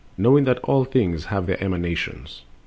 [0.17, 2.41] Knowing that all things have their emanations.